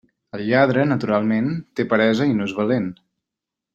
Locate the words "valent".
2.63-2.89